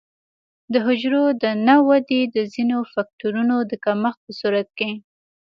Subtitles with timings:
[0.73, 4.91] د حجرو د نه ودې د ځینو فکټورونو د کمښت په صورت کې.